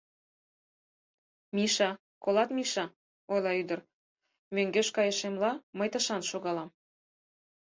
[1.55, 1.89] —Миша,
[2.23, 2.85] колат, Миша,—
[3.33, 3.79] ойла ӱдыр,—
[4.53, 6.69] мӧҥгеш кайышемла мый тышан шогалам!